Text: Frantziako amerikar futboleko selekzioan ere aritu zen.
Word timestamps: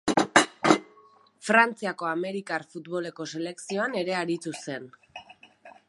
Frantziako 1.49 2.09
amerikar 2.13 2.65
futboleko 2.73 3.29
selekzioan 3.35 3.97
ere 4.03 4.21
aritu 4.23 4.57
zen. 4.65 4.91